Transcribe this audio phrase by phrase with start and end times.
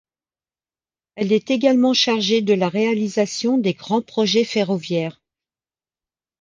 [1.15, 5.21] Elle est également chargée de la réalisation des grands projets ferroviaires.